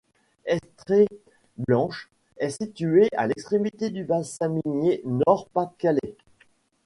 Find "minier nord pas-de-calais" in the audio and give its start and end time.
4.65-6.17